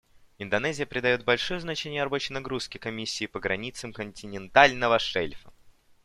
[0.39, 5.51] Индонезия придает большое значение рабочей нагрузке Комиссии по границам континентального шельфа.